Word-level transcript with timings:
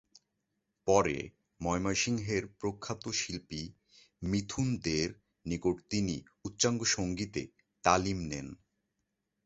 পরে 0.87 1.17
ময়মনসিংহের 1.61 2.43
প্রখ্যাত 2.59 3.03
শিল্পী 3.11 3.61
মিথুন 4.21 4.67
দে’র 4.77 5.09
নিকট 5.45 5.75
তিনি 5.89 6.15
উচ্চাঙ্গসঙ্গীতে 6.45 7.41
তালিম 7.83 8.17
নেন। 8.23 8.47